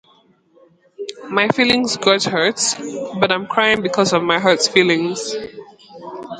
My 1.29 1.47
head 1.55 1.83
got 2.01 2.23
hurt 2.23 2.59
but 3.19 3.31
I'm 3.31 3.45
crying 3.45 3.83
because 3.83 4.13
of 4.13 4.23
my 4.23 4.39
hurt 4.39 4.63
feelings. 4.63 5.35